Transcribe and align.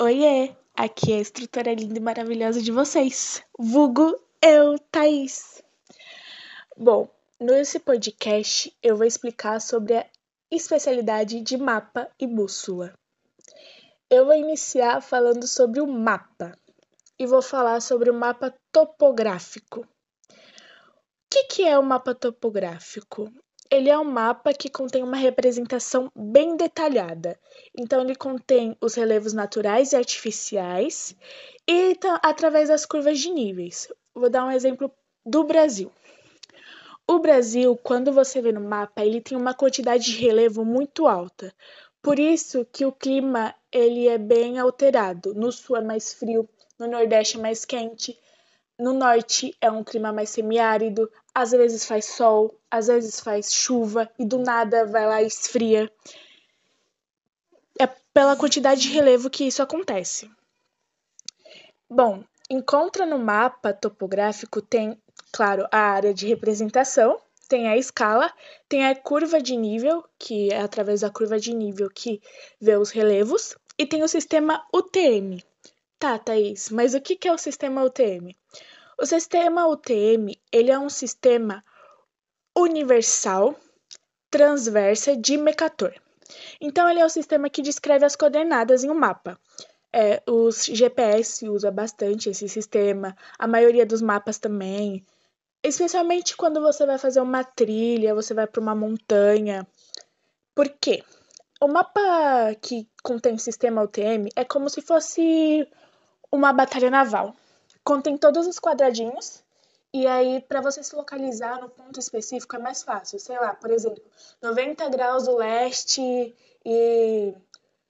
Oiê, 0.00 0.54
aqui 0.76 1.12
é 1.12 1.16
a 1.16 1.20
estrutura 1.20 1.74
linda 1.74 1.98
e 1.98 2.00
maravilhosa 2.00 2.62
de 2.62 2.70
vocês. 2.70 3.42
Vulgo 3.58 4.16
eu, 4.40 4.78
Thaís. 4.92 5.60
Bom, 6.76 7.08
nesse 7.40 7.80
podcast 7.80 8.72
eu 8.80 8.96
vou 8.96 9.04
explicar 9.04 9.60
sobre 9.60 9.96
a 9.96 10.06
especialidade 10.52 11.40
de 11.40 11.56
mapa 11.56 12.08
e 12.16 12.28
bússola. 12.28 12.92
Eu 14.08 14.26
vou 14.26 14.36
iniciar 14.36 15.00
falando 15.00 15.48
sobre 15.48 15.80
o 15.80 15.86
mapa 15.88 16.56
e 17.18 17.26
vou 17.26 17.42
falar 17.42 17.80
sobre 17.80 18.08
o 18.08 18.14
mapa 18.14 18.54
topográfico. 18.70 19.80
O 19.80 19.86
que, 21.28 21.42
que 21.46 21.62
é 21.64 21.76
o 21.76 21.82
mapa 21.82 22.14
topográfico? 22.14 23.32
Ele 23.70 23.90
é 23.90 23.98
um 23.98 24.04
mapa 24.04 24.52
que 24.52 24.70
contém 24.70 25.02
uma 25.02 25.16
representação 25.16 26.10
bem 26.16 26.56
detalhada. 26.56 27.38
Então, 27.76 28.00
ele 28.00 28.14
contém 28.14 28.76
os 28.80 28.94
relevos 28.94 29.32
naturais 29.32 29.92
e 29.92 29.96
artificiais 29.96 31.14
e 31.66 31.94
tá, 31.96 32.18
através 32.22 32.68
das 32.68 32.86
curvas 32.86 33.18
de 33.18 33.30
níveis. 33.30 33.92
Vou 34.14 34.30
dar 34.30 34.44
um 34.44 34.50
exemplo 34.50 34.90
do 35.24 35.44
Brasil. 35.44 35.92
O 37.06 37.18
Brasil, 37.18 37.74
quando 37.82 38.12
você 38.12 38.40
vê 38.40 38.52
no 38.52 38.60
mapa, 38.60 39.04
ele 39.04 39.20
tem 39.20 39.36
uma 39.36 39.54
quantidade 39.54 40.04
de 40.04 40.18
relevo 40.18 40.64
muito 40.64 41.06
alta. 41.06 41.54
Por 42.02 42.18
isso 42.18 42.66
que 42.72 42.84
o 42.86 42.92
clima 42.92 43.54
ele 43.72 44.08
é 44.08 44.18
bem 44.18 44.58
alterado. 44.58 45.34
No 45.34 45.50
sul 45.50 45.76
é 45.76 45.80
mais 45.80 46.12
frio, 46.14 46.48
no 46.78 46.86
nordeste 46.86 47.36
é 47.36 47.40
mais 47.40 47.64
quente, 47.64 48.18
no 48.78 48.92
norte 48.92 49.56
é 49.60 49.70
um 49.70 49.82
clima 49.82 50.12
mais 50.12 50.30
semiárido, 50.30 51.10
às 51.34 51.50
vezes 51.50 51.84
faz 51.84 52.04
sol, 52.04 52.54
às 52.70 52.86
vezes 52.86 53.20
faz 53.20 53.52
chuva 53.52 54.08
e 54.18 54.24
do 54.24 54.38
nada 54.38 54.86
vai 54.86 55.06
lá 55.06 55.22
e 55.22 55.26
esfria. 55.26 55.90
É 57.78 57.86
pela 58.14 58.36
quantidade 58.36 58.82
de 58.82 58.90
relevo 58.90 59.28
que 59.28 59.44
isso 59.44 59.62
acontece. 59.62 60.30
Bom, 61.90 62.22
encontra 62.48 63.04
no 63.04 63.18
mapa 63.18 63.72
topográfico 63.72 64.62
tem, 64.62 65.00
claro, 65.32 65.66
a 65.72 65.78
área 65.78 66.14
de 66.14 66.26
representação, 66.26 67.18
tem 67.48 67.66
a 67.66 67.76
escala, 67.76 68.32
tem 68.68 68.86
a 68.86 68.94
curva 68.94 69.40
de 69.40 69.56
nível, 69.56 70.04
que 70.18 70.52
é 70.52 70.60
através 70.60 71.00
da 71.00 71.10
curva 71.10 71.38
de 71.40 71.54
nível 71.54 71.88
que 71.88 72.20
vê 72.60 72.76
os 72.76 72.90
relevos, 72.90 73.56
e 73.78 73.86
tem 73.86 74.02
o 74.02 74.08
sistema 74.08 74.66
UTM, 74.74 75.42
Tá, 75.98 76.16
Thaís, 76.16 76.70
mas 76.70 76.94
o 76.94 77.00
que 77.00 77.26
é 77.26 77.32
o 77.32 77.36
sistema 77.36 77.82
UTM? 77.82 78.36
O 79.00 79.06
sistema 79.06 79.68
UTM 79.68 80.36
ele 80.50 80.72
é 80.72 80.78
um 80.78 80.88
sistema 80.88 81.64
universal 82.56 83.54
transversa 84.28 85.16
de 85.16 85.36
Mercator. 85.36 85.94
Então, 86.60 86.90
ele 86.90 86.98
é 86.98 87.04
o 87.04 87.08
sistema 87.08 87.48
que 87.48 87.62
descreve 87.62 88.04
as 88.04 88.16
coordenadas 88.16 88.82
em 88.82 88.90
um 88.90 88.94
mapa. 88.94 89.38
É, 89.92 90.20
os 90.26 90.64
GPS 90.64 91.48
usa 91.48 91.70
bastante 91.70 92.28
esse 92.28 92.48
sistema, 92.48 93.16
a 93.38 93.46
maioria 93.46 93.86
dos 93.86 94.02
mapas 94.02 94.36
também, 94.36 95.06
especialmente 95.62 96.36
quando 96.36 96.60
você 96.60 96.84
vai 96.84 96.98
fazer 96.98 97.20
uma 97.20 97.44
trilha, 97.44 98.16
você 98.16 98.34
vai 98.34 98.48
para 98.48 98.60
uma 98.60 98.74
montanha. 98.74 99.66
Por 100.56 100.68
quê? 100.68 101.04
O 101.60 101.68
mapa 101.68 102.00
que 102.60 102.88
contém 103.02 103.34
o 103.34 103.38
sistema 103.38 103.82
UTM 103.82 104.28
é 104.34 104.44
como 104.44 104.68
se 104.68 104.82
fosse 104.82 105.66
uma 106.30 106.52
batalha 106.52 106.90
naval. 106.90 107.34
Contém 107.88 108.18
todos 108.18 108.46
os 108.46 108.58
quadradinhos 108.58 109.42
e 109.94 110.06
aí, 110.06 110.42
para 110.42 110.60
você 110.60 110.82
se 110.82 110.94
localizar 110.94 111.58
no 111.58 111.70
ponto 111.70 111.98
específico 111.98 112.54
é 112.54 112.58
mais 112.58 112.82
fácil. 112.82 113.18
Sei 113.18 113.38
lá, 113.38 113.54
por 113.54 113.70
exemplo, 113.70 114.04
90 114.42 114.86
graus 114.90 115.24
do 115.24 115.34
leste 115.34 116.36
e 116.66 117.34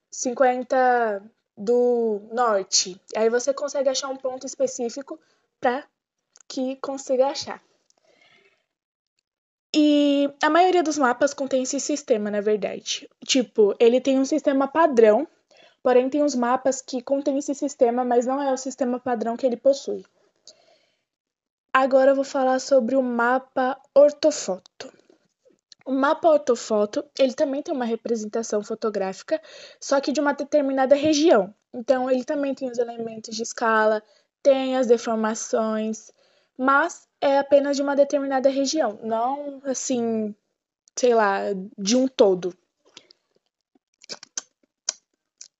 50 0.09 1.21
do 1.57 2.21
norte. 2.31 2.97
Aí 3.13 3.29
você 3.29 3.53
consegue 3.53 3.89
achar 3.89 4.07
um 4.07 4.15
ponto 4.15 4.45
específico 4.45 5.19
para 5.59 5.85
que 6.47 6.77
consiga 6.77 7.27
achar. 7.27 7.61
E 9.75 10.33
a 10.41 10.49
maioria 10.49 10.81
dos 10.81 10.97
mapas 10.97 11.33
contém 11.33 11.63
esse 11.63 11.77
sistema, 11.81 12.31
na 12.31 12.39
verdade. 12.39 13.09
Tipo, 13.25 13.75
ele 13.77 13.99
tem 13.99 14.17
um 14.17 14.23
sistema 14.23 14.65
padrão 14.65 15.27
Porém, 15.81 16.09
tem 16.09 16.23
os 16.23 16.35
mapas 16.35 16.81
que 16.81 17.01
contêm 17.01 17.37
esse 17.37 17.55
sistema, 17.55 18.03
mas 18.03 18.25
não 18.25 18.41
é 18.41 18.51
o 18.51 18.57
sistema 18.57 18.99
padrão 18.99 19.37
que 19.37 19.45
ele 19.45 19.57
possui. 19.57 20.03
Agora 21.73 22.11
eu 22.11 22.15
vou 22.15 22.23
falar 22.23 22.59
sobre 22.59 22.95
o 22.95 23.01
mapa 23.01 23.79
ortofoto. 23.93 24.91
O 25.85 25.91
mapa 25.91 26.29
ortofoto, 26.29 27.03
ele 27.17 27.33
também 27.33 27.63
tem 27.63 27.73
uma 27.73 27.85
representação 27.85 28.63
fotográfica, 28.63 29.41
só 29.79 29.99
que 30.01 30.11
de 30.11 30.19
uma 30.19 30.33
determinada 30.33 30.95
região. 30.95 31.53
Então, 31.73 32.09
ele 32.09 32.23
também 32.23 32.53
tem 32.53 32.69
os 32.69 32.77
elementos 32.77 33.35
de 33.35 33.43
escala, 33.43 34.03
tem 34.43 34.77
as 34.77 34.87
deformações, 34.87 36.11
mas 36.57 37.07
é 37.21 37.39
apenas 37.39 37.75
de 37.75 37.81
uma 37.81 37.95
determinada 37.95 38.49
região, 38.49 38.99
não 39.03 39.61
assim, 39.63 40.35
sei 40.95 41.13
lá, 41.13 41.39
de 41.77 41.95
um 41.95 42.07
todo. 42.07 42.53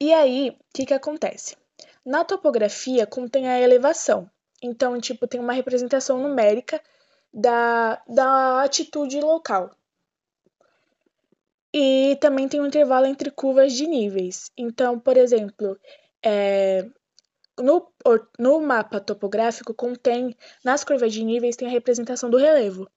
E 0.01 0.13
aí, 0.13 0.51
o 0.51 0.55
que, 0.73 0.85
que 0.85 0.93
acontece? 0.93 1.57
Na 2.05 2.23
topografia 2.23 3.05
contém 3.05 3.49
a 3.49 3.59
elevação. 3.59 4.29
Então, 4.61 4.99
tipo, 4.99 5.27
tem 5.27 5.39
uma 5.39 5.53
representação 5.53 6.21
numérica 6.21 6.81
da, 7.33 8.01
da 8.07 8.63
atitude 8.63 9.19
local. 9.19 9.71
E 11.73 12.17
também 12.19 12.47
tem 12.47 12.59
um 12.59 12.65
intervalo 12.65 13.05
entre 13.05 13.29
curvas 13.29 13.73
de 13.73 13.85
níveis. 13.88 14.51
Então, 14.57 14.99
por 14.99 15.17
exemplo, 15.17 15.77
é, 16.23 16.89
no, 17.59 17.91
no 18.39 18.59
mapa 18.61 18.99
topográfico 18.99 19.73
contém, 19.73 20.35
nas 20.63 20.83
curvas 20.83 21.13
de 21.13 21.23
níveis, 21.23 21.55
tem 21.55 21.67
a 21.67 21.71
representação 21.71 22.29
do 22.29 22.38
relevo. 22.38 22.89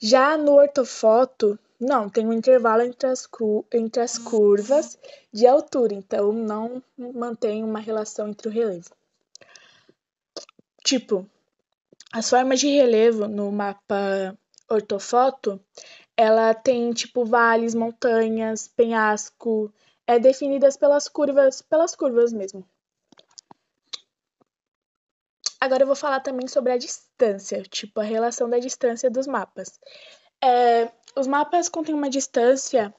Já 0.00 0.36
no 0.36 0.52
ortofoto, 0.52 1.58
não, 1.80 2.10
tem 2.10 2.26
um 2.26 2.32
intervalo 2.32 2.82
entre 2.82 3.08
as, 3.08 3.26
entre 3.72 4.02
as 4.02 4.18
curvas 4.18 4.98
de 5.32 5.46
altura, 5.46 5.94
então 5.94 6.30
não 6.30 6.82
mantém 6.98 7.64
uma 7.64 7.80
relação 7.80 8.28
entre 8.28 8.48
o 8.48 8.50
relevo. 8.50 8.90
Tipo, 10.84 11.26
as 12.12 12.28
formas 12.28 12.60
de 12.60 12.68
relevo 12.68 13.26
no 13.26 13.50
mapa 13.50 14.36
ortofoto, 14.68 15.58
ela 16.14 16.52
tem 16.52 16.92
tipo 16.92 17.24
vales, 17.24 17.74
montanhas, 17.74 18.68
penhasco, 18.68 19.72
é 20.06 20.18
definidas 20.18 20.76
pelas 20.76 21.08
curvas, 21.08 21.62
pelas 21.62 21.96
curvas 21.96 22.30
mesmo. 22.30 22.62
Agora 25.58 25.82
eu 25.82 25.86
vou 25.86 25.96
falar 25.96 26.20
também 26.20 26.46
sobre 26.46 26.72
a 26.72 26.78
distância, 26.78 27.62
tipo 27.62 28.00
a 28.00 28.04
relação 28.04 28.50
da 28.50 28.58
distância 28.58 29.10
dos 29.10 29.26
mapas. 29.26 29.78
É, 30.42 30.90
os 31.16 31.26
mapas 31.26 31.68
contêm 31.68 31.94
uma 31.94 32.10
distância 32.10 32.94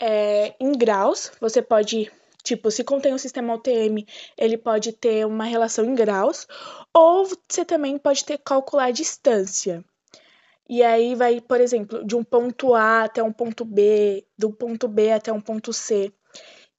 é, 0.00 0.54
em 0.60 0.72
graus. 0.72 1.32
Você 1.40 1.62
pode, 1.62 2.10
tipo, 2.42 2.70
se 2.70 2.84
contém 2.84 3.14
um 3.14 3.18
sistema 3.18 3.54
UTM, 3.54 4.06
ele 4.36 4.58
pode 4.58 4.92
ter 4.92 5.26
uma 5.26 5.44
relação 5.44 5.84
em 5.84 5.94
graus. 5.94 6.46
Ou 6.92 7.26
você 7.26 7.64
também 7.64 7.98
pode 7.98 8.24
ter 8.24 8.38
calcular 8.38 8.86
a 8.86 8.90
distância. 8.90 9.84
E 10.68 10.82
aí 10.82 11.14
vai, 11.14 11.40
por 11.40 11.60
exemplo, 11.60 12.04
de 12.04 12.16
um 12.16 12.24
ponto 12.24 12.74
A 12.74 13.04
até 13.04 13.22
um 13.22 13.32
ponto 13.32 13.64
B, 13.64 14.26
do 14.36 14.50
ponto 14.50 14.88
B 14.88 15.12
até 15.12 15.32
um 15.32 15.40
ponto 15.40 15.72
C. 15.72 16.12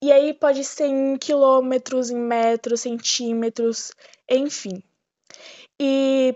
E 0.02 0.12
aí 0.12 0.34
pode 0.34 0.64
ser 0.64 0.88
em 0.88 1.18
quilômetros, 1.18 2.10
em 2.10 2.18
metros, 2.18 2.82
centímetros, 2.82 3.92
enfim. 4.30 4.84
E, 5.80 6.36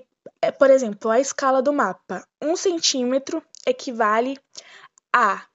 por 0.57 0.69
exemplo, 0.71 1.11
a 1.11 1.19
escala 1.19 1.61
do 1.61 1.73
mapa. 1.73 2.25
Um 2.41 2.55
centímetro 2.55 3.43
equivale 3.65 4.39
a 5.13 5.45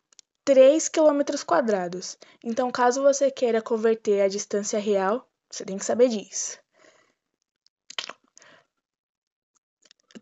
3 0.44 0.88
km 0.88 1.42
quadrados. 1.46 2.18
Então, 2.42 2.70
caso 2.70 3.02
você 3.02 3.30
queira 3.30 3.62
converter 3.62 4.20
a 4.20 4.28
distância 4.28 4.78
real, 4.78 5.26
você 5.50 5.64
tem 5.64 5.78
que 5.78 5.84
saber 5.84 6.08
disso. 6.08 6.58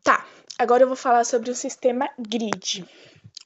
Tá, 0.02 0.26
agora 0.58 0.84
eu 0.84 0.88
vou 0.88 0.96
falar 0.96 1.24
sobre 1.24 1.50
o 1.50 1.54
sistema 1.54 2.08
grid. 2.18 2.84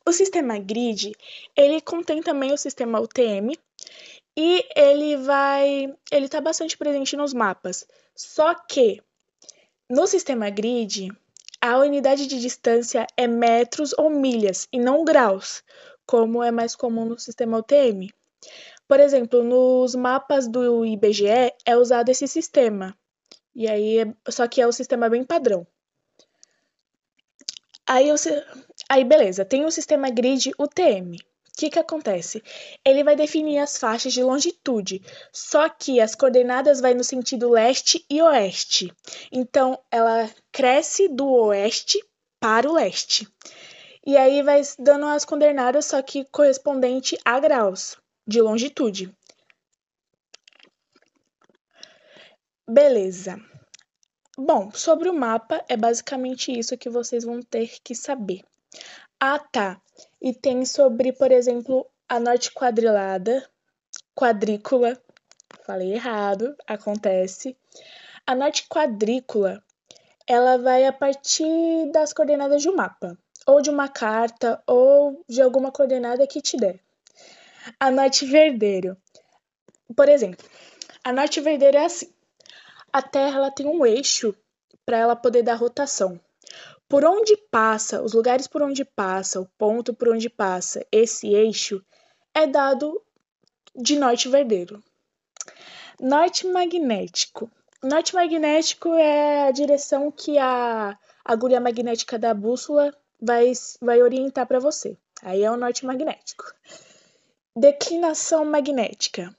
O 0.06 0.12
sistema 0.12 0.58
grid, 0.58 1.12
ele 1.56 1.80
contém 1.80 2.22
também 2.22 2.52
o 2.52 2.58
sistema 2.58 3.00
UTM 3.00 3.58
e 4.36 4.64
ele 4.76 5.16
vai, 5.16 5.94
ele 6.12 6.28
tá 6.28 6.40
bastante 6.40 6.76
presente 6.76 7.16
nos 7.16 7.32
mapas. 7.32 7.86
Só 8.14 8.54
que 8.54 9.02
no 9.88 10.06
sistema 10.06 10.50
grid, 10.50 11.10
a 11.60 11.78
unidade 11.78 12.26
de 12.26 12.40
distância 12.40 13.06
é 13.16 13.26
metros 13.26 13.92
ou 13.96 14.10
milhas 14.10 14.68
e 14.72 14.78
não 14.78 15.04
graus, 15.04 15.62
como 16.04 16.42
é 16.42 16.50
mais 16.50 16.74
comum 16.74 17.04
no 17.04 17.18
sistema 17.18 17.58
UTM. 17.58 18.12
Por 18.88 19.00
exemplo, 19.00 19.42
nos 19.42 19.94
mapas 19.94 20.46
do 20.46 20.84
IBGE 20.84 21.52
é 21.64 21.76
usado 21.76 22.08
esse 22.08 22.28
sistema. 22.28 22.96
E 23.54 23.68
aí, 23.68 23.98
é, 24.00 24.14
só 24.28 24.46
que 24.46 24.60
é 24.60 24.66
um 24.66 24.72
sistema 24.72 25.08
bem 25.08 25.24
padrão. 25.24 25.66
Aí, 27.86 28.08
aí 28.88 29.04
beleza, 29.04 29.44
tem 29.44 29.64
o 29.64 29.70
sistema 29.70 30.10
grid 30.10 30.50
UTM, 30.58 31.16
que, 31.56 31.70
que 31.70 31.78
acontece? 31.78 32.42
Ele 32.84 33.02
vai 33.02 33.16
definir 33.16 33.58
as 33.58 33.78
faixas 33.78 34.12
de 34.12 34.22
longitude, 34.22 35.02
só 35.32 35.68
que 35.70 36.00
as 36.00 36.14
coordenadas 36.14 36.80
vai 36.80 36.92
no 36.92 37.02
sentido 37.02 37.50
leste 37.50 38.04
e 38.10 38.20
oeste. 38.20 38.92
Então, 39.32 39.78
ela 39.90 40.30
cresce 40.52 41.08
do 41.08 41.26
oeste 41.26 41.98
para 42.38 42.68
o 42.68 42.74
leste. 42.74 43.26
E 44.06 44.16
aí 44.16 44.42
vai 44.42 44.60
dando 44.78 45.06
as 45.06 45.24
coordenadas, 45.24 45.86
só 45.86 46.00
que 46.02 46.26
correspondente 46.26 47.18
a 47.24 47.40
graus 47.40 47.96
de 48.26 48.40
longitude. 48.42 49.12
Beleza. 52.68 53.40
Bom, 54.36 54.70
sobre 54.72 55.08
o 55.08 55.14
mapa, 55.14 55.64
é 55.68 55.76
basicamente 55.76 56.52
isso 56.52 56.76
que 56.76 56.90
vocês 56.90 57.24
vão 57.24 57.40
ter 57.40 57.78
que 57.82 57.94
saber. 57.94 58.44
Ah, 59.18 59.38
tá. 59.38 59.80
E 60.20 60.34
tem 60.34 60.64
sobre, 60.66 61.10
por 61.10 61.32
exemplo, 61.32 61.86
a 62.06 62.20
norte 62.20 62.52
quadrilada, 62.52 63.48
quadrícula. 64.14 65.00
Falei 65.64 65.94
errado, 65.94 66.54
acontece. 66.66 67.56
A 68.26 68.34
norte 68.34 68.66
quadrícula, 68.68 69.62
ela 70.26 70.58
vai 70.58 70.84
a 70.84 70.92
partir 70.92 71.90
das 71.92 72.12
coordenadas 72.12 72.60
de 72.60 72.68
um 72.68 72.76
mapa, 72.76 73.16
ou 73.46 73.62
de 73.62 73.70
uma 73.70 73.88
carta, 73.88 74.62
ou 74.66 75.24
de 75.26 75.40
alguma 75.40 75.72
coordenada 75.72 76.26
que 76.26 76.42
te 76.42 76.58
der. 76.58 76.78
A 77.80 77.90
norte 77.90 78.26
verdeiro. 78.26 78.96
Por 79.96 80.10
exemplo, 80.10 80.46
a 81.02 81.10
norte 81.10 81.40
verdeiro 81.40 81.78
é 81.78 81.86
assim. 81.86 82.12
A 82.92 83.00
Terra 83.00 83.38
ela 83.38 83.50
tem 83.50 83.66
um 83.66 83.86
eixo 83.86 84.34
para 84.84 84.98
ela 84.98 85.16
poder 85.16 85.42
dar 85.42 85.54
rotação. 85.54 86.20
Por 86.88 87.04
onde 87.04 87.36
passa, 87.50 88.02
os 88.02 88.12
lugares 88.12 88.46
por 88.46 88.62
onde 88.62 88.84
passa, 88.84 89.40
o 89.40 89.46
ponto 89.58 89.92
por 89.92 90.08
onde 90.08 90.30
passa 90.30 90.86
esse 90.90 91.34
eixo 91.34 91.84
é 92.34 92.46
dado 92.46 93.02
de 93.74 93.96
norte 93.96 94.28
verdeiro. 94.28 94.82
Norte 96.00 96.46
magnético. 96.46 97.50
Norte 97.82 98.14
magnético 98.14 98.94
é 98.94 99.48
a 99.48 99.50
direção 99.50 100.10
que 100.10 100.38
a 100.38 100.98
agulha 101.24 101.60
magnética 101.60 102.18
da 102.18 102.32
bússola 102.32 102.94
vai, 103.20 103.52
vai 103.80 104.02
orientar 104.02 104.46
para 104.46 104.60
você. 104.60 104.96
Aí 105.22 105.42
é 105.42 105.50
o 105.50 105.56
norte 105.56 105.84
magnético. 105.84 106.44
Declinação 107.56 108.44
magnética 108.44 109.34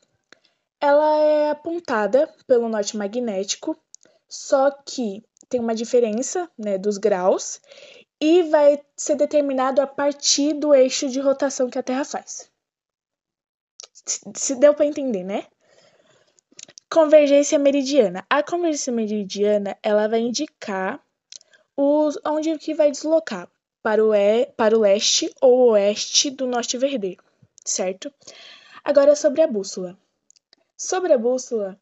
ela 0.79 1.17
é 1.17 1.49
apontada 1.49 2.31
pelo 2.45 2.69
norte 2.69 2.95
magnético, 2.95 3.77
só 4.29 4.71
que 4.71 5.23
tem 5.49 5.59
uma 5.59 5.75
diferença 5.75 6.49
né, 6.57 6.77
dos 6.77 6.97
graus 6.97 7.61
e 8.19 8.43
vai 8.43 8.81
ser 8.95 9.15
determinado 9.15 9.81
a 9.81 9.87
partir 9.87 10.53
do 10.53 10.73
eixo 10.73 11.09
de 11.09 11.19
rotação 11.19 11.69
que 11.69 11.77
a 11.77 11.83
Terra 11.83 12.03
faz. 12.03 12.49
Se 14.35 14.55
deu 14.55 14.73
para 14.73 14.85
entender, 14.85 15.23
né? 15.23 15.45
Convergência 16.89 17.59
meridiana. 17.59 18.25
A 18.29 18.41
convergência 18.41 18.93
meridiana 18.93 19.77
ela 19.83 20.07
vai 20.07 20.21
indicar 20.21 21.03
os, 21.75 22.17
onde 22.25 22.57
que 22.57 22.73
vai 22.73 22.89
deslocar 22.89 23.49
para 23.83 24.03
o, 24.03 24.13
e, 24.13 24.45
para 24.57 24.75
o 24.75 24.81
leste 24.81 25.33
ou 25.41 25.71
oeste 25.71 26.31
do 26.31 26.47
norte 26.47 26.77
verdeiro, 26.77 27.23
certo? 27.63 28.11
Agora 28.83 29.15
sobre 29.15 29.41
a 29.41 29.47
bússola. 29.47 29.97
Sobre 30.75 31.13
a 31.13 31.17
bússola, 31.17 31.79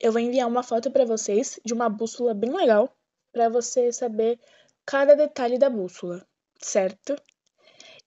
eu 0.00 0.10
vou 0.10 0.20
enviar 0.20 0.48
uma 0.48 0.62
foto 0.62 0.90
para 0.90 1.04
vocês 1.04 1.60
de 1.64 1.74
uma 1.74 1.88
bússola 1.88 2.32
bem 2.32 2.50
legal 2.50 2.90
para 3.30 3.48
você 3.48 3.92
saber 3.92 4.40
cada 4.86 5.14
detalhe 5.14 5.58
da 5.58 5.68
bússola, 5.68 6.26
certo? 6.58 7.14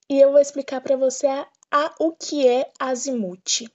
E 0.09 0.19
eu 0.19 0.31
vou 0.31 0.39
explicar 0.39 0.81
para 0.81 0.97
você 0.97 1.27
a, 1.27 1.47
a, 1.71 1.95
o 1.99 2.11
que 2.11 2.47
é 2.47 2.71
azimuth. 2.79 3.69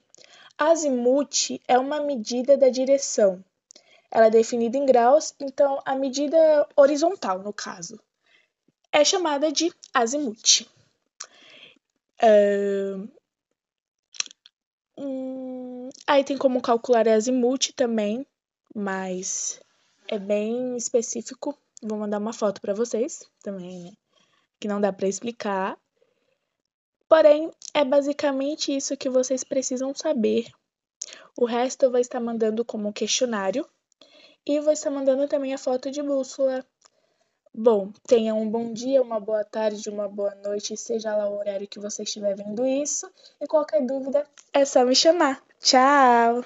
Azimuth 0.57 1.59
é 1.67 1.79
uma 1.79 2.01
medida 2.01 2.57
da 2.57 2.69
direção. 2.69 3.43
Ela 4.11 4.27
é 4.27 4.29
definida 4.31 4.77
em 4.77 4.85
graus, 4.85 5.33
então 5.39 5.81
a 5.85 5.95
medida 5.95 6.67
horizontal, 6.75 7.39
no 7.39 7.53
caso, 7.53 7.99
é 8.91 9.05
chamada 9.05 9.51
de 9.51 9.71
azimuth. 9.93 10.67
Uh, 12.21 13.09
Hum, 15.01 15.87
aí 16.05 16.25
tem 16.25 16.37
como 16.37 16.61
calcular 16.61 17.07
azimuth 17.07 17.71
também, 17.73 18.27
mas 18.75 19.61
é 20.09 20.19
bem 20.19 20.75
específico. 20.75 21.57
Vou 21.81 21.97
mandar 21.97 22.17
uma 22.17 22.33
foto 22.33 22.59
para 22.59 22.73
vocês 22.73 23.25
também, 23.41 23.85
né? 23.85 23.91
Que 24.59 24.67
não 24.67 24.81
dá 24.81 24.91
para 24.91 25.07
explicar. 25.07 25.77
Porém, 27.07 27.49
é 27.73 27.85
basicamente 27.85 28.75
isso 28.75 28.97
que 28.97 29.09
vocês 29.09 29.41
precisam 29.41 29.95
saber. 29.95 30.47
O 31.37 31.45
resto 31.45 31.83
eu 31.83 31.91
vou 31.91 31.99
estar 32.01 32.19
mandando 32.19 32.65
como 32.65 32.91
questionário 32.91 33.65
e 34.45 34.59
vou 34.59 34.73
estar 34.73 34.89
mandando 34.89 35.29
também 35.29 35.53
a 35.53 35.57
foto 35.57 35.89
de 35.89 36.03
bússola 36.03 36.65
Bom, 37.61 37.91
tenha 38.07 38.33
um 38.33 38.49
bom 38.49 38.71
dia, 38.71 39.01
uma 39.01 39.19
boa 39.19 39.43
tarde, 39.43 39.89
uma 39.89 40.07
boa 40.07 40.33
noite, 40.35 40.77
seja 40.77 41.13
lá 41.13 41.27
o 41.27 41.37
horário 41.39 41.67
que 41.67 41.77
você 41.77 42.03
estiver 42.03 42.33
vendo 42.33 42.65
isso. 42.65 43.11
E 43.41 43.45
qualquer 43.45 43.85
dúvida 43.85 44.25
é 44.53 44.63
só 44.63 44.85
me 44.85 44.95
chamar. 44.95 45.43
Tchau! 45.59 46.45